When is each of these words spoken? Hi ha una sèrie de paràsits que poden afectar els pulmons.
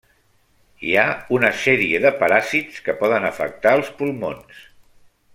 Hi 0.87 0.93
ha 1.01 1.03
una 1.37 1.51
sèrie 1.65 1.99
de 2.05 2.11
paràsits 2.23 2.79
que 2.87 2.95
poden 3.03 3.27
afectar 3.31 3.75
els 3.81 3.93
pulmons. 4.01 4.65